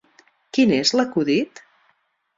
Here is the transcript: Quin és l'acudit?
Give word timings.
Quin 0.57 0.73
és 0.79 0.93
l'acudit? 1.01 1.65